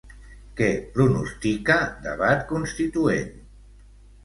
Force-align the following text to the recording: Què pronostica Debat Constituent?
Què 0.61 0.69
pronostica 0.95 1.77
Debat 2.07 2.43
Constituent? 2.55 3.33